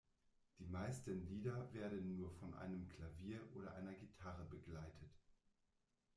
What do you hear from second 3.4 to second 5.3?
oder einer Gitarre begleitet.